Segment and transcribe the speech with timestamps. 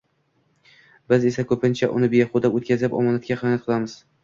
[1.13, 3.99] Biz esa ko’pincha, uni behuda o’tkazib, omonatga xiyonat qilamiz.